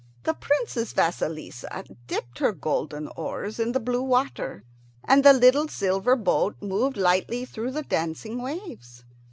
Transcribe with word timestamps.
The 0.23 0.33
Princess 0.33 0.93
Vasilissa 0.93 1.83
dipped 2.07 2.39
her 2.39 2.53
golden 2.53 3.07
oars 3.15 3.59
in 3.59 3.71
the 3.71 3.79
blue 3.79 4.01
water, 4.01 4.63
and 5.07 5.23
the 5.23 5.31
little 5.31 5.67
silver 5.67 6.15
boat 6.15 6.55
moved 6.59 6.97
lightly 6.97 7.45
through 7.45 7.69
the 7.73 7.83
dancing 7.83 8.41
waves. 8.41 9.03